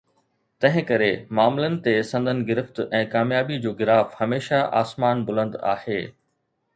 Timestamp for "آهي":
5.75-5.99